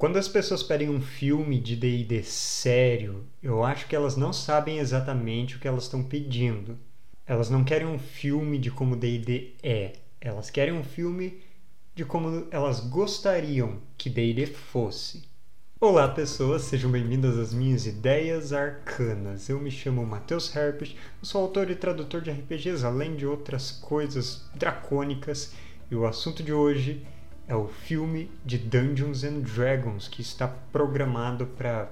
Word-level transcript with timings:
Quando 0.00 0.16
as 0.16 0.28
pessoas 0.28 0.62
pedem 0.62 0.88
um 0.88 1.02
filme 1.02 1.60
de 1.60 1.76
D&D 1.76 2.22
sério, 2.22 3.26
eu 3.42 3.62
acho 3.62 3.86
que 3.86 3.94
elas 3.94 4.16
não 4.16 4.32
sabem 4.32 4.78
exatamente 4.78 5.56
o 5.56 5.58
que 5.58 5.68
elas 5.68 5.82
estão 5.82 6.02
pedindo. 6.02 6.78
Elas 7.26 7.50
não 7.50 7.62
querem 7.62 7.86
um 7.86 7.98
filme 7.98 8.56
de 8.58 8.70
como 8.70 8.96
D&D 8.96 9.56
é. 9.62 9.92
Elas 10.18 10.48
querem 10.48 10.72
um 10.72 10.82
filme 10.82 11.42
de 11.94 12.02
como 12.06 12.48
elas 12.50 12.80
gostariam 12.80 13.76
que 13.98 14.08
D&D 14.08 14.46
fosse. 14.46 15.24
Olá 15.78 16.08
pessoas, 16.08 16.62
sejam 16.62 16.90
bem-vindas 16.90 17.36
às 17.36 17.52
minhas 17.52 17.84
ideias 17.84 18.54
arcanas. 18.54 19.50
Eu 19.50 19.60
me 19.60 19.70
chamo 19.70 20.06
Matheus 20.06 20.56
Herpes, 20.56 20.96
sou 21.22 21.42
autor 21.42 21.70
e 21.70 21.76
tradutor 21.76 22.22
de 22.22 22.30
RPGs, 22.30 22.86
além 22.86 23.16
de 23.16 23.26
outras 23.26 23.70
coisas 23.70 24.48
dracônicas, 24.54 25.52
e 25.90 25.94
o 25.94 26.06
assunto 26.06 26.42
de 26.42 26.54
hoje 26.54 27.06
é 27.06 27.19
o 27.54 27.68
filme 27.68 28.30
de 28.44 28.58
Dungeons 28.58 29.24
and 29.24 29.40
Dragons 29.40 30.08
que 30.08 30.22
está 30.22 30.48
programado 30.48 31.46
para 31.46 31.88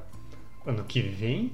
ano 0.66 0.85
que 0.85 1.01
vem. 1.01 1.53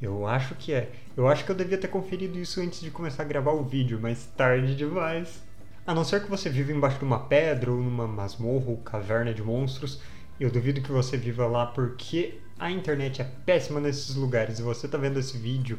Eu 0.00 0.26
acho 0.26 0.54
que 0.54 0.72
é. 0.72 0.92
Eu 1.16 1.28
acho 1.28 1.44
que 1.44 1.50
eu 1.50 1.54
devia 1.54 1.78
ter 1.78 1.88
conferido 1.88 2.38
isso 2.38 2.60
antes 2.60 2.80
de 2.80 2.90
começar 2.90 3.22
a 3.22 3.26
gravar 3.26 3.52
o 3.52 3.64
vídeo, 3.64 3.98
mas 4.00 4.26
tarde 4.36 4.74
demais. 4.74 5.42
A 5.86 5.94
não 5.94 6.04
ser 6.04 6.22
que 6.22 6.30
você 6.30 6.48
viva 6.48 6.72
embaixo 6.72 6.98
de 6.98 7.04
uma 7.04 7.20
pedra 7.20 7.70
ou 7.70 7.78
numa 7.78 8.06
masmorra 8.06 8.70
ou 8.70 8.78
caverna 8.78 9.34
de 9.34 9.42
monstros, 9.42 10.00
eu 10.40 10.50
duvido 10.50 10.80
que 10.80 10.90
você 10.90 11.16
viva 11.16 11.46
lá 11.46 11.66
porque 11.66 12.40
a 12.58 12.70
internet 12.70 13.20
é 13.20 13.24
péssima 13.24 13.80
nesses 13.80 14.14
lugares 14.14 14.58
e 14.58 14.62
você 14.62 14.86
está 14.86 14.96
vendo 14.96 15.18
esse 15.18 15.36
vídeo, 15.36 15.78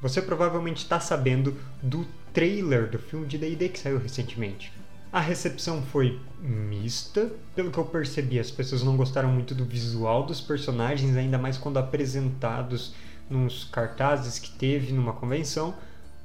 você 0.00 0.20
provavelmente 0.20 0.78
está 0.78 0.98
sabendo 0.98 1.56
do 1.82 2.06
trailer 2.32 2.90
do 2.90 2.98
filme 2.98 3.26
de 3.26 3.38
D&D 3.38 3.68
que 3.68 3.78
saiu 3.78 3.98
recentemente. 3.98 4.72
A 5.14 5.20
recepção 5.20 5.80
foi 5.80 6.20
mista. 6.40 7.30
Pelo 7.54 7.70
que 7.70 7.78
eu 7.78 7.84
percebi, 7.84 8.40
as 8.40 8.50
pessoas 8.50 8.82
não 8.82 8.96
gostaram 8.96 9.28
muito 9.28 9.54
do 9.54 9.64
visual 9.64 10.26
dos 10.26 10.40
personagens, 10.40 11.16
ainda 11.16 11.38
mais 11.38 11.56
quando 11.56 11.76
apresentados 11.76 12.92
nos 13.30 13.62
cartazes 13.62 14.40
que 14.40 14.50
teve 14.50 14.92
numa 14.92 15.12
convenção. 15.12 15.72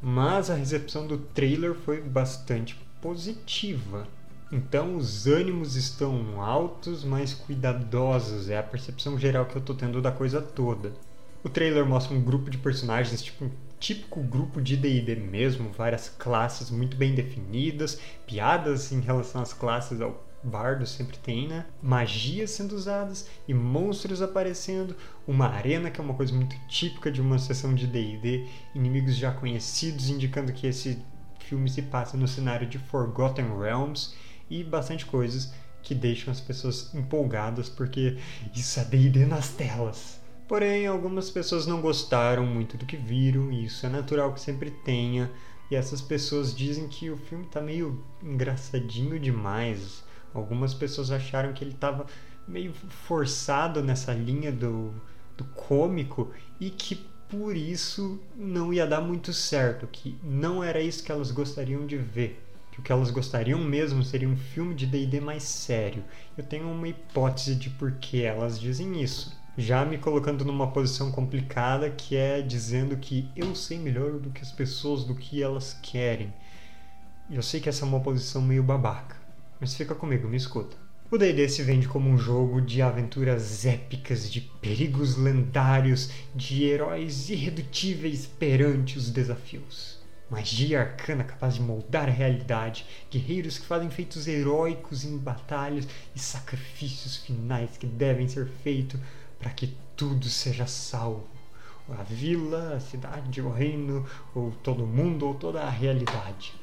Mas 0.01 0.49
a 0.49 0.55
recepção 0.55 1.05
do 1.05 1.19
trailer 1.19 1.75
foi 1.75 2.01
bastante 2.01 2.81
positiva. 2.99 4.07
Então 4.51 4.95
os 4.95 5.27
ânimos 5.27 5.75
estão 5.75 6.41
altos, 6.41 7.03
mas 7.03 7.31
cuidadosos. 7.31 8.49
É 8.49 8.57
a 8.57 8.63
percepção 8.63 9.19
geral 9.19 9.45
que 9.45 9.55
eu 9.55 9.61
tô 9.61 9.75
tendo 9.75 10.01
da 10.01 10.11
coisa 10.11 10.41
toda. 10.41 10.93
O 11.43 11.47
trailer 11.47 11.85
mostra 11.85 12.17
um 12.17 12.23
grupo 12.23 12.49
de 12.49 12.57
personagens, 12.57 13.21
tipo 13.21 13.51
típico 13.79 14.21
grupo 14.21 14.61
de 14.61 14.75
D&D 14.75 15.15
mesmo, 15.15 15.71
várias 15.71 16.09
classes 16.09 16.69
muito 16.69 16.97
bem 16.97 17.15
definidas, 17.15 17.99
piadas 18.27 18.91
em 18.91 18.99
relação 18.99 19.41
às 19.41 19.53
classes 19.53 20.01
ao 20.01 20.27
bardo 20.43 20.85
sempre 20.85 21.17
tem, 21.17 21.47
né? 21.47 21.65
Magias 21.81 22.51
sendo 22.51 22.75
usadas 22.75 23.27
e 23.47 23.53
monstros 23.53 24.21
aparecendo, 24.21 24.95
uma 25.27 25.47
arena 25.47 25.89
que 25.89 25.99
é 25.99 26.03
uma 26.03 26.13
coisa 26.13 26.33
muito 26.33 26.55
típica 26.67 27.11
de 27.11 27.21
uma 27.21 27.39
sessão 27.39 27.73
de 27.73 27.87
D&D, 27.87 28.47
inimigos 28.73 29.15
já 29.15 29.31
conhecidos 29.31 30.09
indicando 30.09 30.53
que 30.53 30.67
esse 30.67 31.01
filme 31.39 31.69
se 31.69 31.81
passa 31.81 32.15
no 32.15 32.27
cenário 32.27 32.67
de 32.67 32.77
Forgotten 32.77 33.57
Realms 33.57 34.13
e 34.49 34.63
bastante 34.63 35.05
coisas 35.05 35.53
que 35.81 35.95
deixam 35.95 36.31
as 36.31 36.41
pessoas 36.41 36.93
empolgadas 36.93 37.69
porque 37.69 38.17
isso 38.53 38.79
é 38.79 38.85
D&D 38.85 39.25
nas 39.25 39.49
telas. 39.49 40.18
Porém, 40.49 40.87
algumas 40.87 41.29
pessoas 41.29 41.67
não 41.67 41.79
gostaram 41.79 42.43
muito 42.43 42.75
do 42.75 42.83
que 42.83 42.97
viram, 42.97 43.51
e 43.51 43.65
isso 43.65 43.85
é 43.85 43.89
natural 43.89 44.33
que 44.33 44.41
sempre 44.41 44.71
tenha. 44.71 45.29
E 45.69 45.75
essas 45.75 46.01
pessoas 46.01 46.57
dizem 46.57 46.87
que 46.87 47.11
o 47.11 47.17
filme 47.17 47.45
tá 47.45 47.61
meio 47.61 48.03
engraçadinho 48.23 49.19
demais. 49.19 50.03
Algumas 50.33 50.73
pessoas 50.73 51.11
acharam 51.11 51.53
que 51.53 51.63
ele 51.63 51.75
tava 51.75 52.07
meio 52.47 52.73
forçado 52.73 53.83
nessa 53.83 54.11
linha 54.11 54.51
do, 54.51 54.91
do 55.37 55.43
cômico 55.53 56.31
e 56.59 56.71
que 56.71 56.95
por 57.29 57.55
isso 57.55 58.19
não 58.35 58.73
ia 58.73 58.87
dar 58.87 59.01
muito 59.01 59.31
certo, 59.31 59.85
que 59.85 60.17
não 60.23 60.63
era 60.63 60.81
isso 60.81 61.03
que 61.03 61.11
elas 61.11 61.29
gostariam 61.29 61.85
de 61.85 61.95
ver. 61.95 62.43
Que 62.71 62.79
o 62.79 62.81
que 62.81 62.91
elas 62.91 63.11
gostariam 63.11 63.59
mesmo 63.59 64.03
seria 64.03 64.27
um 64.27 64.35
filme 64.35 64.73
de 64.73 64.87
D&D 64.87 65.21
mais 65.21 65.43
sério. 65.43 66.03
Eu 66.35 66.43
tenho 66.43 66.67
uma 66.67 66.87
hipótese 66.87 67.53
de 67.53 67.69
por 67.69 67.91
que 67.91 68.23
elas 68.23 68.59
dizem 68.59 68.99
isso 68.99 69.38
já 69.59 69.83
me 69.83 69.97
colocando 69.97 70.45
numa 70.45 70.71
posição 70.71 71.11
complicada 71.11 71.89
que 71.89 72.15
é 72.15 72.41
dizendo 72.41 72.95
que 72.95 73.29
eu 73.35 73.53
sei 73.53 73.77
melhor 73.77 74.13
do 74.13 74.29
que 74.29 74.41
as 74.41 74.53
pessoas 74.53 75.03
do 75.03 75.13
que 75.13 75.43
elas 75.43 75.77
querem. 75.83 76.33
Eu 77.29 77.43
sei 77.43 77.59
que 77.59 77.67
essa 77.67 77.83
é 77.83 77.87
uma 77.87 77.99
posição 77.99 78.41
meio 78.41 78.63
babaca, 78.63 79.17
mas 79.59 79.75
fica 79.75 79.93
comigo, 79.93 80.29
me 80.29 80.37
escuta. 80.37 80.77
O 81.11 81.17
D&D 81.17 81.49
se 81.49 81.61
vende 81.61 81.89
como 81.89 82.09
um 82.09 82.17
jogo 82.17 82.61
de 82.61 82.81
aventuras 82.81 83.65
épicas, 83.65 84.31
de 84.31 84.39
perigos 84.39 85.17
lendários, 85.17 86.09
de 86.33 86.63
heróis 86.63 87.29
irredutíveis 87.29 88.25
perante 88.25 88.97
os 88.97 89.09
desafios. 89.09 89.99
Magia 90.29 90.81
arcana 90.81 91.23
capaz 91.23 91.55
de 91.55 91.61
moldar 91.61 92.07
a 92.07 92.11
realidade, 92.11 92.85
guerreiros 93.11 93.57
que 93.57 93.65
fazem 93.65 93.89
feitos 93.89 94.27
heróicos 94.27 95.03
em 95.03 95.17
batalhas 95.17 95.87
e 96.15 96.19
sacrifícios 96.19 97.17
finais 97.17 97.75
que 97.77 97.87
devem 97.87 98.27
ser 98.27 98.47
feitos 98.63 98.99
para 99.39 99.49
que 99.51 99.75
tudo 99.95 100.27
seja 100.29 100.67
salvo. 100.67 101.27
A 101.97 102.03
vila, 102.03 102.75
a 102.75 102.79
cidade, 102.79 103.41
o 103.41 103.49
reino, 103.49 104.05
ou 104.35 104.51
todo 104.63 104.85
mundo, 104.85 105.25
ou 105.25 105.33
toda 105.33 105.61
a 105.61 105.69
realidade. 105.69 106.53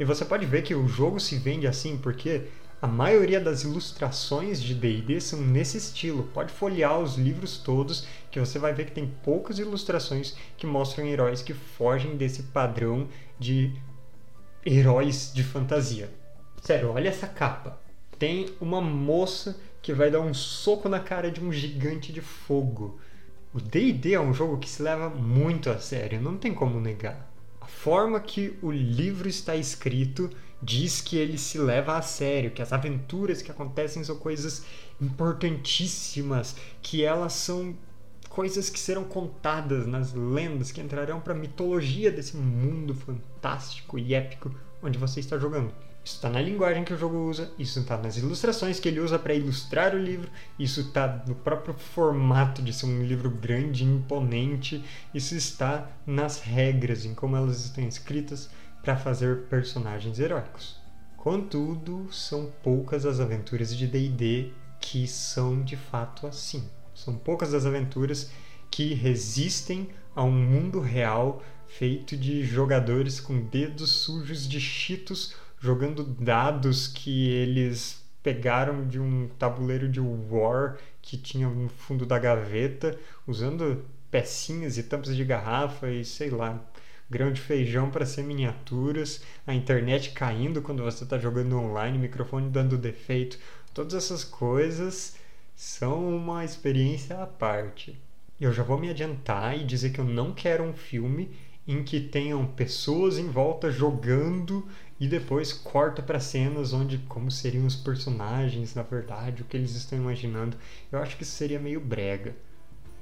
E 0.00 0.04
você 0.04 0.24
pode 0.24 0.46
ver 0.46 0.62
que 0.62 0.74
o 0.74 0.88
jogo 0.88 1.20
se 1.20 1.36
vende 1.36 1.66
assim 1.66 1.98
porque 1.98 2.48
a 2.80 2.86
maioria 2.88 3.38
das 3.38 3.62
ilustrações 3.62 4.60
de 4.60 4.74
D&D 4.74 5.20
são 5.20 5.40
nesse 5.40 5.76
estilo. 5.76 6.24
Pode 6.34 6.52
folhear 6.52 6.98
os 6.98 7.16
livros 7.16 7.58
todos 7.58 8.06
que 8.30 8.40
você 8.40 8.58
vai 8.58 8.72
ver 8.72 8.86
que 8.86 8.92
tem 8.92 9.06
poucas 9.22 9.58
ilustrações 9.58 10.34
que 10.56 10.66
mostram 10.66 11.06
heróis 11.06 11.42
que 11.42 11.54
fogem 11.54 12.16
desse 12.16 12.42
padrão 12.44 13.06
de 13.38 13.72
heróis 14.66 15.30
de 15.32 15.44
fantasia. 15.44 16.10
Sério, 16.60 16.90
olha 16.90 17.08
essa 17.08 17.26
capa. 17.26 17.78
Tem 18.18 18.48
uma 18.60 18.80
moça 18.80 19.56
que 19.82 19.92
vai 19.92 20.10
dar 20.10 20.20
um 20.20 20.32
soco 20.32 20.88
na 20.88 21.00
cara 21.00 21.30
de 21.30 21.44
um 21.44 21.52
gigante 21.52 22.12
de 22.12 22.20
fogo. 22.20 23.00
O 23.52 23.60
D&D 23.60 24.14
é 24.14 24.20
um 24.20 24.32
jogo 24.32 24.58
que 24.58 24.70
se 24.70 24.80
leva 24.80 25.10
muito 25.10 25.68
a 25.68 25.78
sério, 25.78 26.22
não 26.22 26.38
tem 26.38 26.54
como 26.54 26.80
negar. 26.80 27.30
A 27.60 27.66
forma 27.66 28.20
que 28.20 28.56
o 28.62 28.70
livro 28.70 29.28
está 29.28 29.56
escrito 29.56 30.30
diz 30.62 31.00
que 31.00 31.16
ele 31.16 31.36
se 31.36 31.58
leva 31.58 31.98
a 31.98 32.02
sério, 32.02 32.52
que 32.52 32.62
as 32.62 32.72
aventuras 32.72 33.42
que 33.42 33.50
acontecem 33.50 34.04
são 34.04 34.16
coisas 34.16 34.64
importantíssimas, 35.00 36.54
que 36.80 37.04
elas 37.04 37.32
são 37.32 37.76
coisas 38.28 38.70
que 38.70 38.78
serão 38.78 39.04
contadas 39.04 39.86
nas 39.86 40.14
lendas, 40.14 40.70
que 40.70 40.80
entrarão 40.80 41.20
para 41.20 41.34
a 41.34 41.36
mitologia 41.36 42.10
desse 42.10 42.36
mundo 42.36 42.94
fantástico 42.94 43.98
e 43.98 44.14
épico 44.14 44.54
onde 44.82 44.98
você 44.98 45.20
está 45.20 45.38
jogando. 45.38 45.72
Isso 46.04 46.16
está 46.16 46.28
na 46.28 46.40
linguagem 46.40 46.84
que 46.84 46.92
o 46.92 46.98
jogo 46.98 47.16
usa, 47.28 47.52
isso 47.56 47.78
está 47.78 47.96
nas 47.96 48.16
ilustrações 48.16 48.80
que 48.80 48.88
ele 48.88 48.98
usa 48.98 49.18
para 49.18 49.34
ilustrar 49.34 49.94
o 49.94 49.98
livro, 49.98 50.28
isso 50.58 50.80
está 50.80 51.22
no 51.28 51.34
próprio 51.36 51.74
formato 51.74 52.60
de 52.60 52.72
ser 52.72 52.86
um 52.86 53.04
livro 53.04 53.30
grande, 53.30 53.84
imponente, 53.84 54.84
isso 55.14 55.36
está 55.36 55.88
nas 56.04 56.40
regras, 56.40 57.04
em 57.04 57.14
como 57.14 57.36
elas 57.36 57.64
estão 57.64 57.86
escritas 57.86 58.50
para 58.82 58.96
fazer 58.96 59.42
personagens 59.42 60.18
heróicos. 60.18 60.80
Contudo, 61.16 62.08
são 62.12 62.50
poucas 62.64 63.06
as 63.06 63.20
aventuras 63.20 63.76
de 63.76 63.86
D&D 63.86 64.52
que 64.80 65.06
são 65.06 65.62
de 65.62 65.76
fato 65.76 66.26
assim. 66.26 66.68
São 66.92 67.14
poucas 67.14 67.54
as 67.54 67.64
aventuras 67.64 68.32
que 68.68 68.92
resistem 68.92 69.88
a 70.16 70.24
um 70.24 70.32
mundo 70.32 70.80
real 70.80 71.40
feito 71.78 72.16
de 72.16 72.44
jogadores 72.44 73.18
com 73.18 73.40
dedos 73.40 73.90
sujos 73.90 74.46
de 74.48 74.60
cheetos 74.60 75.34
jogando 75.58 76.04
dados 76.04 76.86
que 76.86 77.28
eles 77.30 78.02
pegaram 78.22 78.86
de 78.86 79.00
um 79.00 79.28
tabuleiro 79.38 79.88
de 79.88 80.00
War 80.00 80.76
que 81.00 81.16
tinha 81.16 81.48
no 81.48 81.68
fundo 81.68 82.04
da 82.04 82.18
gaveta, 82.18 82.98
usando 83.26 83.84
pecinhas 84.10 84.76
e 84.76 84.82
tampas 84.82 85.16
de 85.16 85.24
garrafa 85.24 85.88
e 85.90 86.04
sei 86.04 86.30
lá, 86.30 86.60
grão 87.08 87.32
de 87.32 87.40
feijão 87.40 87.90
para 87.90 88.06
ser 88.06 88.22
miniaturas, 88.22 89.22
a 89.46 89.54
internet 89.54 90.10
caindo 90.10 90.62
quando 90.62 90.82
você 90.82 91.04
está 91.04 91.18
jogando 91.18 91.58
online, 91.58 91.98
microfone 91.98 92.50
dando 92.50 92.76
defeito, 92.76 93.38
todas 93.72 93.94
essas 93.94 94.24
coisas 94.24 95.16
são 95.54 96.16
uma 96.16 96.44
experiência 96.44 97.22
à 97.22 97.26
parte. 97.26 97.98
Eu 98.40 98.52
já 98.52 98.62
vou 98.62 98.78
me 98.78 98.90
adiantar 98.90 99.56
e 99.58 99.64
dizer 99.64 99.90
que 99.90 100.00
eu 100.00 100.04
não 100.04 100.32
quero 100.32 100.64
um 100.64 100.72
filme 100.72 101.30
em 101.66 101.82
que 101.82 102.00
tenham 102.00 102.44
pessoas 102.46 103.18
em 103.18 103.28
volta 103.28 103.70
jogando 103.70 104.66
e 104.98 105.06
depois 105.06 105.52
corta 105.52 106.02
para 106.02 106.20
cenas 106.20 106.72
onde 106.72 106.98
como 107.08 107.30
seriam 107.30 107.66
os 107.66 107.76
personagens 107.76 108.74
na 108.74 108.82
verdade, 108.82 109.42
o 109.42 109.44
que 109.44 109.56
eles 109.56 109.74
estão 109.74 109.98
imaginando. 109.98 110.56
Eu 110.90 110.98
acho 110.98 111.16
que 111.16 111.22
isso 111.22 111.32
seria 111.32 111.58
meio 111.58 111.80
brega. 111.80 112.34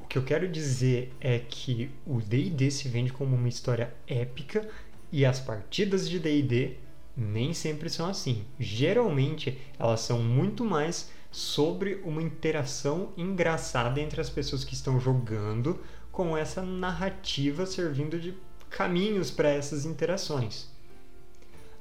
O 0.00 0.06
que 0.06 0.18
eu 0.18 0.24
quero 0.24 0.48
dizer 0.48 1.12
é 1.20 1.38
que 1.38 1.90
o 2.06 2.20
D&D 2.20 2.70
se 2.70 2.88
vende 2.88 3.12
como 3.12 3.36
uma 3.36 3.48
história 3.48 3.94
épica 4.06 4.68
e 5.12 5.24
as 5.24 5.40
partidas 5.40 6.08
de 6.08 6.18
D&D 6.18 6.76
nem 7.16 7.52
sempre 7.52 7.88
são 7.88 8.06
assim. 8.06 8.44
Geralmente 8.58 9.58
elas 9.78 10.00
são 10.00 10.22
muito 10.22 10.64
mais 10.64 11.10
sobre 11.30 12.00
uma 12.04 12.22
interação 12.22 13.12
engraçada 13.16 14.00
entre 14.00 14.20
as 14.20 14.28
pessoas 14.28 14.64
que 14.64 14.74
estão 14.74 14.98
jogando, 14.98 15.80
com 16.10 16.36
essa 16.36 16.60
narrativa 16.60 17.64
servindo 17.64 18.18
de 18.18 18.34
caminhos 18.70 19.30
para 19.30 19.50
essas 19.50 19.84
interações. 19.84 20.68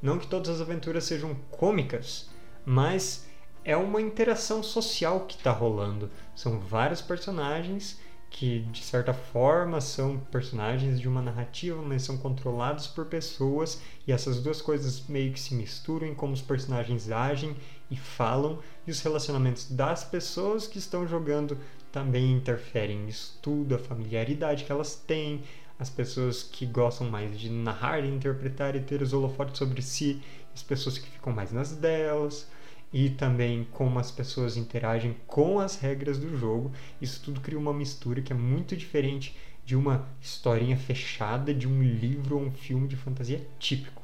Não 0.01 0.17
que 0.17 0.27
todas 0.27 0.49
as 0.49 0.61
aventuras 0.61 1.03
sejam 1.03 1.35
cômicas, 1.51 2.29
mas 2.65 3.27
é 3.63 3.75
uma 3.77 4.01
interação 4.01 4.63
social 4.63 5.21
que 5.21 5.35
está 5.35 5.51
rolando. 5.51 6.09
São 6.35 6.59
vários 6.59 7.01
personagens 7.01 7.99
que, 8.29 8.59
de 8.71 8.83
certa 8.83 9.13
forma, 9.13 9.81
são 9.81 10.19
personagens 10.31 10.99
de 10.99 11.07
uma 11.07 11.21
narrativa, 11.21 11.81
mas 11.81 12.03
são 12.03 12.17
controlados 12.17 12.87
por 12.87 13.05
pessoas, 13.05 13.81
e 14.07 14.11
essas 14.11 14.41
duas 14.41 14.61
coisas 14.61 15.03
meio 15.07 15.33
que 15.33 15.39
se 15.39 15.55
misturam 15.55 16.07
em 16.07 16.13
como 16.13 16.33
os 16.33 16.41
personagens 16.41 17.09
agem 17.11 17.55
e 17.89 17.97
falam, 17.97 18.59
e 18.85 18.91
os 18.91 19.01
relacionamentos 19.01 19.69
das 19.71 20.03
pessoas 20.03 20.67
que 20.67 20.77
estão 20.77 21.07
jogando 21.07 21.57
também 21.91 22.31
interferem 22.31 22.99
nisso 22.99 23.39
tudo, 23.41 23.73
a 23.73 23.79
familiaridade 23.79 24.63
que 24.63 24.71
elas 24.71 24.95
têm, 24.95 25.43
as 25.79 25.89
pessoas 25.89 26.43
que 26.43 26.65
gostam 26.65 27.09
mais 27.09 27.39
de 27.39 27.49
narrar, 27.49 28.03
interpretar 28.03 28.75
e 28.75 28.81
ter 28.81 29.01
os 29.01 29.13
holofotes 29.13 29.57
sobre 29.57 29.81
si, 29.81 30.21
as 30.53 30.61
pessoas 30.61 30.97
que 30.97 31.09
ficam 31.09 31.31
mais 31.31 31.53
nas 31.53 31.71
delas 31.71 32.47
e 32.91 33.09
também 33.09 33.65
como 33.71 33.97
as 33.97 34.11
pessoas 34.11 34.57
interagem 34.57 35.15
com 35.25 35.59
as 35.59 35.77
regras 35.77 36.17
do 36.17 36.37
jogo. 36.37 36.71
Isso 37.01 37.21
tudo 37.23 37.39
cria 37.39 37.57
uma 37.57 37.73
mistura 37.73 38.21
que 38.21 38.33
é 38.33 38.35
muito 38.35 38.75
diferente 38.75 39.35
de 39.65 39.75
uma 39.75 40.07
historinha 40.21 40.75
fechada 40.75 41.53
de 41.53 41.67
um 41.67 41.81
livro 41.81 42.37
ou 42.37 42.43
um 42.43 42.51
filme 42.51 42.87
de 42.87 42.95
fantasia 42.95 43.47
típico. 43.57 44.01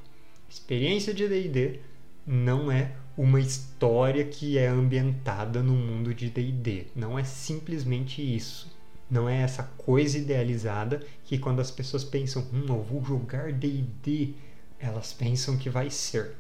Experiência 0.48 1.14
de 1.14 1.28
D&D 1.28 1.80
não 2.26 2.72
é 2.72 2.96
uma 3.18 3.40
história 3.40 4.24
que 4.24 4.58
é 4.58 4.68
ambientada 4.68 5.62
no 5.62 5.74
mundo 5.74 6.14
de 6.14 6.30
D&D. 6.30 6.88
Não 6.96 7.18
é 7.18 7.24
simplesmente 7.24 8.22
isso. 8.22 8.75
Não 9.10 9.30
é 9.30 9.42
essa 9.42 9.64
coisa 9.78 10.18
idealizada 10.18 11.02
que 11.24 11.38
quando 11.38 11.60
as 11.60 11.70
pessoas 11.70 12.04
pensam, 12.04 12.46
hum, 12.52 12.66
eu 12.68 12.82
vou 12.82 13.04
jogar 13.04 13.54
D&D, 13.54 14.34
elas 14.80 15.14
pensam 15.14 15.58
que 15.58 15.70
vai 15.70 15.90
ser. 15.90 16.36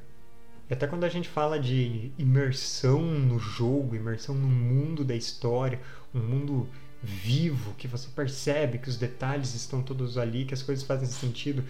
E 0.69 0.73
até 0.73 0.87
quando 0.87 1.03
a 1.03 1.09
gente 1.09 1.29
fala 1.29 1.59
de 1.59 2.11
imersão 2.17 3.01
no 3.01 3.37
jogo, 3.37 3.95
imersão 3.95 4.33
no 4.33 4.47
mundo 4.47 5.03
da 5.03 5.15
história, 5.15 5.79
um 6.13 6.19
mundo 6.19 6.67
vivo, 7.03 7.75
que 7.75 7.87
você 7.87 8.07
percebe 8.07 8.79
que 8.79 8.89
os 8.89 8.97
detalhes 8.97 9.53
estão 9.53 9.83
todos 9.83 10.17
ali, 10.17 10.43
que 10.43 10.55
as 10.55 10.63
coisas 10.63 10.83
fazem 10.83 11.07
sentido, 11.07 11.63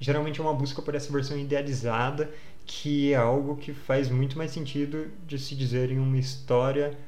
geralmente 0.00 0.40
é 0.40 0.42
uma 0.42 0.54
busca 0.54 0.82
por 0.82 0.96
essa 0.96 1.12
versão 1.12 1.38
idealizada, 1.38 2.28
que 2.66 3.12
é 3.12 3.16
algo 3.16 3.56
que 3.56 3.72
faz 3.72 4.08
muito 4.08 4.36
mais 4.36 4.50
sentido 4.50 5.06
de 5.26 5.38
se 5.38 5.54
dizer 5.54 5.92
em 5.92 5.98
uma 5.98 6.18
história 6.18 6.98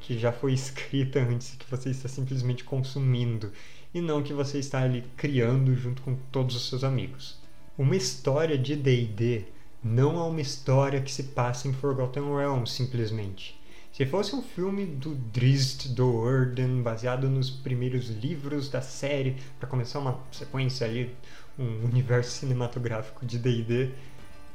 que 0.00 0.18
já 0.18 0.32
foi 0.32 0.52
escrita 0.54 1.20
antes, 1.20 1.54
que 1.58 1.70
você 1.70 1.90
está 1.90 2.08
simplesmente 2.08 2.64
consumindo, 2.64 3.52
e 3.92 4.00
não 4.00 4.22
que 4.22 4.32
você 4.32 4.58
está 4.58 4.82
ali 4.82 5.04
criando 5.16 5.74
junto 5.74 6.02
com 6.02 6.14
todos 6.30 6.56
os 6.56 6.68
seus 6.68 6.84
amigos. 6.84 7.38
Uma 7.76 7.96
história 7.96 8.58
de 8.58 8.74
D&D 8.76 9.44
não 9.82 10.18
é 10.18 10.24
uma 10.24 10.40
história 10.40 11.00
que 11.00 11.12
se 11.12 11.22
passa 11.24 11.68
em 11.68 11.72
Forgotten 11.72 12.24
Realms, 12.24 12.72
simplesmente. 12.72 13.58
Se 13.92 14.04
fosse 14.06 14.34
um 14.34 14.42
filme 14.42 14.86
do 14.86 15.14
Drizzt 15.14 15.88
Do'Urden, 15.88 16.82
baseado 16.82 17.28
nos 17.28 17.50
primeiros 17.50 18.08
livros 18.10 18.68
da 18.68 18.82
série, 18.82 19.36
para 19.58 19.68
começar 19.68 19.98
uma 19.98 20.20
sequência 20.30 20.86
ali, 20.86 21.14
um 21.58 21.84
universo 21.84 22.30
cinematográfico 22.30 23.26
de 23.26 23.38
D&D, 23.38 23.90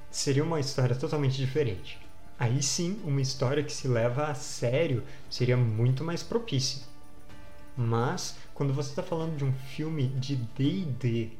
seria 0.10 0.44
uma 0.44 0.60
história 0.60 0.96
totalmente 0.96 1.36
diferente. 1.38 2.00
Aí 2.38 2.62
sim, 2.62 3.00
uma 3.04 3.22
história 3.22 3.64
que 3.64 3.72
se 3.72 3.88
leva 3.88 4.26
a 4.26 4.36
sério 4.36 5.04
seria 5.30 5.56
muito 5.56 6.04
mais 6.04 6.24
propícia. 6.24 6.82
Mas, 7.76 8.36
quando 8.54 8.74
você 8.74 8.90
está 8.90 9.04
falando 9.04 9.38
de 9.38 9.46
um 9.46 9.54
filme 9.54 10.08
de 10.08 10.36
D&D 10.36 11.32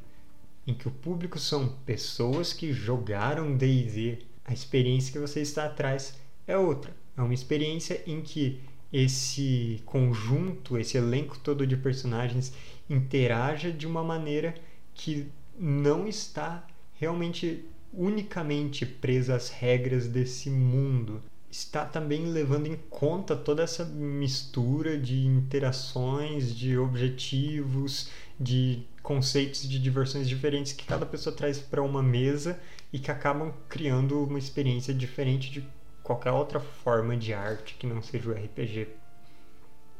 em 0.66 0.74
que 0.74 0.88
o 0.88 0.90
público 0.90 1.38
são 1.38 1.68
pessoas 1.84 2.52
que 2.52 2.72
jogaram 2.72 3.56
D&D, 3.56 4.18
a 4.44 4.52
experiência 4.52 5.12
que 5.12 5.18
você 5.18 5.40
está 5.40 5.66
atrás 5.66 6.18
é 6.46 6.56
outra. 6.56 6.94
É 7.16 7.22
uma 7.22 7.34
experiência 7.34 8.02
em 8.06 8.20
que 8.20 8.60
esse 8.92 9.82
conjunto, 9.84 10.78
esse 10.78 10.96
elenco 10.96 11.38
todo 11.38 11.66
de 11.66 11.76
personagens 11.76 12.52
interaja 12.88 13.72
de 13.72 13.86
uma 13.86 14.04
maneira 14.04 14.54
que 14.94 15.26
não 15.58 16.06
está 16.06 16.66
realmente 16.94 17.64
unicamente 17.96 18.84
presa 18.84 19.34
às 19.34 19.48
regras 19.48 20.06
desse 20.06 20.50
mundo. 20.50 21.22
Está 21.50 21.84
também 21.84 22.26
levando 22.26 22.66
em 22.66 22.76
conta 22.90 23.36
toda 23.36 23.62
essa 23.62 23.84
mistura 23.84 24.98
de 24.98 25.24
interações, 25.24 26.54
de 26.54 26.76
objetivos, 26.76 28.10
de 28.38 28.82
conceitos 29.02 29.68
de 29.68 29.78
diversões 29.78 30.28
diferentes 30.28 30.72
que 30.72 30.84
cada 30.84 31.06
pessoa 31.06 31.34
traz 31.34 31.58
para 31.58 31.82
uma 31.82 32.02
mesa 32.02 32.58
e 32.92 32.98
que 32.98 33.10
acabam 33.10 33.52
criando 33.68 34.24
uma 34.24 34.38
experiência 34.38 34.92
diferente 34.92 35.50
de 35.50 35.64
qualquer 36.02 36.32
outra 36.32 36.58
forma 36.58 37.16
de 37.16 37.32
arte 37.32 37.74
que 37.74 37.86
não 37.86 38.02
seja 38.02 38.30
o 38.30 38.32
RPG 38.32 38.88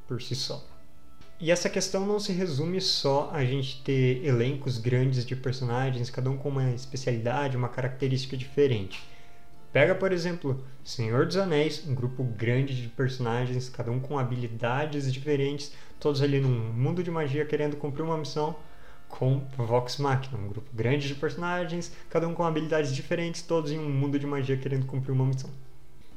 por 0.06 0.20
si 0.20 0.34
só. 0.34 0.73
E 1.40 1.50
essa 1.50 1.68
questão 1.68 2.06
não 2.06 2.20
se 2.20 2.32
resume 2.32 2.80
só 2.80 3.28
a 3.32 3.44
gente 3.44 3.82
ter 3.82 4.24
elencos 4.24 4.78
grandes 4.78 5.26
de 5.26 5.34
personagens, 5.34 6.08
cada 6.08 6.30
um 6.30 6.36
com 6.36 6.48
uma 6.48 6.70
especialidade, 6.70 7.56
uma 7.56 7.68
característica 7.68 8.36
diferente. 8.36 9.02
Pega, 9.72 9.94
por 9.96 10.12
exemplo, 10.12 10.64
Senhor 10.84 11.26
dos 11.26 11.36
Anéis, 11.36 11.84
um 11.88 11.94
grupo 11.94 12.22
grande 12.22 12.80
de 12.80 12.88
personagens, 12.88 13.68
cada 13.68 13.90
um 13.90 13.98
com 13.98 14.16
habilidades 14.16 15.12
diferentes, 15.12 15.72
todos 15.98 16.22
ali 16.22 16.40
num 16.40 16.72
mundo 16.72 17.02
de 17.02 17.10
magia 17.10 17.44
querendo 17.44 17.76
cumprir 17.76 18.04
uma 18.04 18.16
missão 18.16 18.54
com 19.08 19.44
Vox 19.56 19.98
Machina, 19.98 20.38
um 20.38 20.48
grupo 20.48 20.70
grande 20.72 21.08
de 21.08 21.16
personagens, 21.16 21.92
cada 22.08 22.28
um 22.28 22.34
com 22.34 22.44
habilidades 22.44 22.94
diferentes, 22.94 23.42
todos 23.42 23.72
em 23.72 23.78
um 23.78 23.90
mundo 23.90 24.18
de 24.18 24.26
magia 24.26 24.56
querendo 24.56 24.86
cumprir 24.86 25.12
uma 25.12 25.26
missão. 25.26 25.50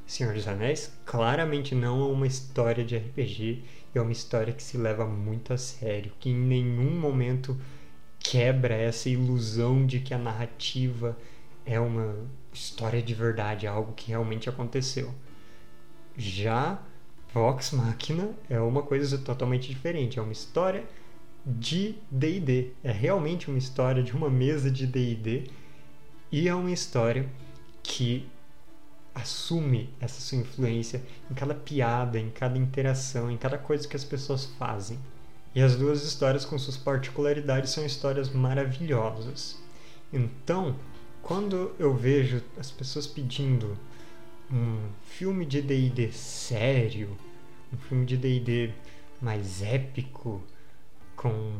Senhor 0.08 0.34
dos 0.34 0.48
Anéis 0.48 0.92
claramente 1.06 1.76
não 1.76 2.02
é 2.02 2.12
uma 2.12 2.26
história 2.26 2.84
de 2.84 2.98
RPG, 2.98 3.64
é 3.94 4.02
uma 4.02 4.12
história 4.12 4.54
que 4.54 4.64
se 4.64 4.78
leva 4.78 5.06
muito 5.06 5.54
a 5.54 5.58
sério, 5.58 6.14
que 6.18 6.30
em 6.30 6.36
nenhum 6.36 6.98
momento 6.98 7.60
quebra 8.18 8.74
essa 8.74 9.10
ilusão 9.10 9.86
de 9.86 10.00
que 10.00 10.14
a 10.14 10.18
narrativa 10.18 11.18
é 11.66 11.78
uma 11.80 12.16
história 12.54 13.02
de 13.02 13.14
verdade, 13.14 13.66
é 13.66 13.70
algo 13.70 13.92
que 13.94 14.10
realmente 14.10 14.50
aconteceu. 14.50 15.14
Já 16.16 16.82
Vox 17.34 17.72
Machina 17.72 18.32
é 18.50 18.60
uma 18.60 18.82
coisa 18.82 19.18
totalmente 19.18 19.68
diferente, 19.68 20.18
é 20.18 20.22
uma 20.22 20.32
história 20.32 20.86
de 21.46 21.96
D&D. 22.10 22.72
É 22.84 22.92
realmente 22.92 23.50
uma 23.50 23.58
história 23.58 24.02
de 24.02 24.14
uma 24.14 24.30
mesa 24.30 24.72
de 24.72 24.88
D&D 24.88 25.44
e 26.32 26.48
é 26.48 26.56
uma 26.56 26.72
história 26.72 27.30
que 27.84 28.26
assume 29.18 29.90
essa 30.00 30.22
sua 30.22 30.38
influência 30.38 31.04
em 31.30 31.34
cada 31.34 31.56
piada, 31.56 32.20
em 32.20 32.30
cada 32.30 32.58
interação, 32.58 33.32
em 33.32 33.38
cada 33.38 33.58
coisa 33.58 33.88
que 33.88 33.96
as 33.96 34.04
pessoas 34.04 34.46
fazem. 34.46 35.00
E 35.56 35.62
as 35.62 35.76
duas 35.76 36.04
histórias 36.04 36.46
com 36.46 36.58
suas 36.60 36.78
particularidades 36.78 37.72
são 37.72 37.86
histórias 37.86 38.30
maravilhosas. 38.30 39.58
Então, 40.14 40.76
quando 41.22 41.76
eu 41.80 41.94
vejo 41.96 42.44
as 42.58 42.70
pessoas 42.70 43.08
pedindo 43.08 43.78
um 44.52 44.90
filme 45.04 45.46
de 45.46 45.62
D&D 45.62 46.12
sério, 46.12 47.18
um 47.74 47.78
filme 47.78 48.06
de 48.06 48.18
D&D 48.18 48.72
mais 49.20 49.64
épico, 49.64 50.44
com 51.16 51.54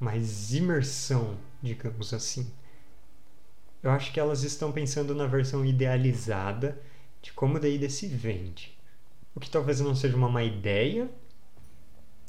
mais 0.00 0.54
imersão, 0.54 1.36
digamos 1.62 2.14
assim. 2.14 2.50
Eu 3.82 3.90
acho 3.90 4.12
que 4.12 4.20
elas 4.20 4.42
estão 4.42 4.72
pensando 4.72 5.14
na 5.14 5.26
versão 5.26 5.64
idealizada 5.64 6.80
de 7.22 7.32
como 7.32 7.56
o 7.56 7.60
D&D 7.60 7.88
se 7.88 8.06
vende. 8.08 8.76
O 9.34 9.40
que 9.40 9.50
talvez 9.50 9.80
não 9.80 9.94
seja 9.94 10.16
uma 10.16 10.28
má 10.28 10.42
ideia, 10.42 11.10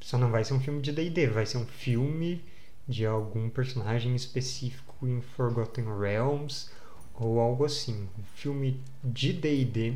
só 0.01 0.17
não 0.17 0.29
vai 0.29 0.43
ser 0.43 0.53
um 0.53 0.59
filme 0.59 0.81
de 0.81 0.91
D&D, 0.91 1.27
vai 1.27 1.45
ser 1.45 1.57
um 1.57 1.65
filme 1.65 2.43
de 2.87 3.05
algum 3.05 3.49
personagem 3.49 4.15
específico 4.15 5.07
em 5.07 5.21
Forgotten 5.21 5.85
Realms 5.99 6.69
ou 7.13 7.39
algo 7.39 7.65
assim. 7.65 8.07
Um 8.17 8.23
filme 8.35 8.81
de 9.03 9.33
D&D 9.33 9.95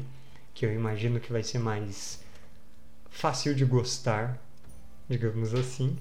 que 0.53 0.65
eu 0.65 0.73
imagino 0.73 1.19
que 1.19 1.31
vai 1.31 1.43
ser 1.43 1.59
mais 1.59 2.23
fácil 3.09 3.53
de 3.55 3.65
gostar, 3.65 4.41
digamos 5.07 5.53
assim 5.53 5.97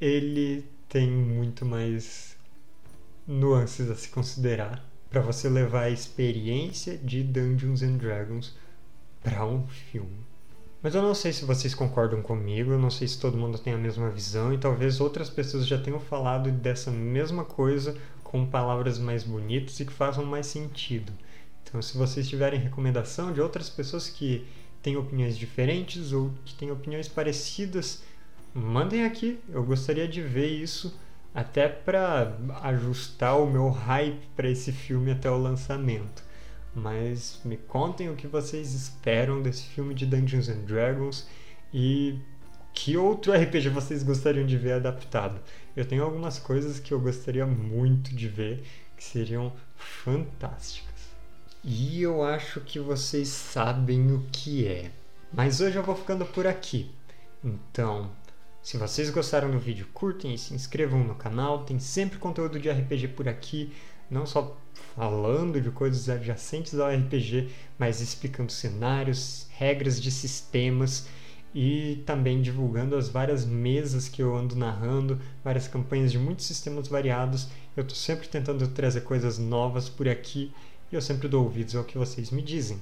ele 0.00 0.64
tem 0.88 1.10
muito 1.10 1.64
mais 1.64 2.36
nuances 3.30 3.88
a 3.88 3.94
se 3.94 4.08
considerar 4.08 4.84
para 5.08 5.20
você 5.20 5.48
levar 5.48 5.82
a 5.82 5.90
experiência 5.90 6.98
de 6.98 7.22
Dungeons 7.22 7.82
and 7.82 7.96
Dragons 7.96 8.56
para 9.22 9.46
um 9.46 9.66
filme. 9.68 10.26
Mas 10.82 10.94
eu 10.94 11.02
não 11.02 11.14
sei 11.14 11.32
se 11.32 11.44
vocês 11.44 11.74
concordam 11.74 12.22
comigo, 12.22 12.72
eu 12.72 12.78
não 12.78 12.90
sei 12.90 13.06
se 13.06 13.20
todo 13.20 13.36
mundo 13.36 13.58
tem 13.58 13.74
a 13.74 13.78
mesma 13.78 14.10
visão 14.10 14.52
e 14.52 14.58
talvez 14.58 15.00
outras 15.00 15.30
pessoas 15.30 15.66
já 15.66 15.78
tenham 15.78 16.00
falado 16.00 16.50
dessa 16.50 16.90
mesma 16.90 17.44
coisa 17.44 17.96
com 18.24 18.46
palavras 18.46 18.98
mais 18.98 19.22
bonitas 19.22 19.78
e 19.78 19.84
que 19.84 19.92
façam 19.92 20.24
mais 20.24 20.46
sentido. 20.46 21.12
Então, 21.62 21.80
se 21.82 21.96
vocês 21.96 22.28
tiverem 22.28 22.58
recomendação 22.58 23.32
de 23.32 23.40
outras 23.40 23.68
pessoas 23.68 24.08
que 24.08 24.46
têm 24.82 24.96
opiniões 24.96 25.36
diferentes 25.36 26.12
ou 26.12 26.32
que 26.44 26.54
têm 26.54 26.70
opiniões 26.70 27.08
parecidas, 27.08 28.02
mandem 28.54 29.04
aqui. 29.04 29.38
Eu 29.50 29.62
gostaria 29.62 30.08
de 30.08 30.22
ver 30.22 30.48
isso 30.48 30.98
até 31.34 31.68
para 31.68 32.36
ajustar 32.62 33.38
o 33.38 33.50
meu 33.50 33.68
hype 33.68 34.26
para 34.36 34.48
esse 34.48 34.72
filme 34.72 35.12
até 35.12 35.30
o 35.30 35.38
lançamento. 35.38 36.22
Mas 36.74 37.40
me 37.44 37.56
contem 37.56 38.08
o 38.08 38.16
que 38.16 38.26
vocês 38.26 38.74
esperam 38.74 39.42
desse 39.42 39.64
filme 39.64 39.94
de 39.94 40.06
Dungeons 40.06 40.48
and 40.48 40.64
Dragons 40.66 41.26
e 41.72 42.18
que 42.72 42.96
outro 42.96 43.32
RPG 43.32 43.68
vocês 43.68 44.02
gostariam 44.02 44.46
de 44.46 44.56
ver 44.56 44.74
adaptado. 44.74 45.40
Eu 45.76 45.84
tenho 45.84 46.04
algumas 46.04 46.38
coisas 46.38 46.78
que 46.78 46.92
eu 46.92 47.00
gostaria 47.00 47.46
muito 47.46 48.14
de 48.14 48.28
ver 48.28 48.62
que 48.96 49.04
seriam 49.04 49.52
fantásticas. 49.76 50.90
E 51.62 52.02
eu 52.02 52.22
acho 52.24 52.60
que 52.60 52.78
vocês 52.78 53.28
sabem 53.28 54.12
o 54.12 54.26
que 54.32 54.66
é. 54.66 54.90
Mas 55.32 55.60
hoje 55.60 55.76
eu 55.76 55.82
vou 55.82 55.94
ficando 55.94 56.24
por 56.24 56.46
aqui. 56.46 56.90
Então, 57.42 58.10
se 58.62 58.76
vocês 58.76 59.08
gostaram 59.08 59.50
do 59.50 59.58
vídeo, 59.58 59.88
curtem 59.94 60.34
e 60.34 60.38
se 60.38 60.52
inscrevam 60.52 61.02
no 61.02 61.14
canal. 61.14 61.64
Tem 61.64 61.78
sempre 61.78 62.18
conteúdo 62.18 62.60
de 62.60 62.70
RPG 62.70 63.08
por 63.08 63.26
aqui, 63.26 63.72
não 64.10 64.26
só 64.26 64.56
falando 64.94 65.60
de 65.60 65.70
coisas 65.70 66.08
adjacentes 66.08 66.78
ao 66.78 66.90
RPG, 66.90 67.48
mas 67.78 68.00
explicando 68.00 68.52
cenários, 68.52 69.46
regras 69.50 70.00
de 70.00 70.10
sistemas 70.10 71.08
e 71.54 72.02
também 72.06 72.40
divulgando 72.42 72.96
as 72.96 73.08
várias 73.08 73.44
mesas 73.44 74.08
que 74.08 74.22
eu 74.22 74.36
ando 74.36 74.54
narrando, 74.54 75.18
várias 75.42 75.66
campanhas 75.66 76.12
de 76.12 76.18
muitos 76.18 76.46
sistemas 76.46 76.86
variados. 76.86 77.48
Eu 77.76 77.82
estou 77.82 77.96
sempre 77.96 78.28
tentando 78.28 78.68
trazer 78.68 79.00
coisas 79.00 79.38
novas 79.38 79.88
por 79.88 80.06
aqui 80.06 80.52
e 80.92 80.94
eu 80.94 81.00
sempre 81.00 81.28
dou 81.28 81.44
ouvidos 81.44 81.74
ao 81.74 81.84
que 81.84 81.98
vocês 81.98 82.30
me 82.30 82.42
dizem. 82.42 82.80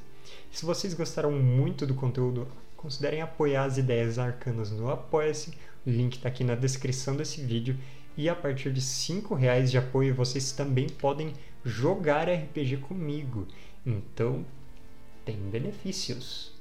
Se 0.50 0.66
vocês 0.66 0.92
gostaram 0.92 1.30
muito 1.32 1.86
do 1.86 1.94
conteúdo, 1.94 2.48
considerem 2.76 3.22
apoiar 3.22 3.64
as 3.64 3.78
ideias 3.78 4.18
arcanas 4.18 4.70
no 4.70 4.90
Apoia-se, 4.90 5.52
o 5.88 5.90
link 5.90 6.16
está 6.16 6.28
aqui 6.28 6.44
na 6.44 6.54
descrição 6.54 7.16
desse 7.16 7.42
vídeo. 7.42 7.76
E 8.16 8.28
a 8.28 8.34
partir 8.34 8.72
de 8.72 8.80
R$ 8.80 9.34
reais 9.36 9.70
de 9.70 9.78
apoio, 9.78 10.14
vocês 10.14 10.52
também 10.52 10.88
podem 10.88 11.32
jogar 11.64 12.28
RPG 12.28 12.78
comigo. 12.78 13.46
Então, 13.86 14.44
tem 15.24 15.36
benefícios. 15.36 16.52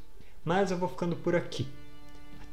Mas 0.46 0.72
eu 0.72 0.77
vou 0.77 0.88
ficando 0.88 1.15
por 1.15 1.36
aqui. 1.36 1.67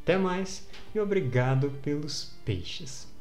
Até 0.03 0.19
mais 0.19 0.69
e 0.95 0.99
obrigado 0.99 1.71
pelos 1.83 2.35
peixes. 2.45 3.14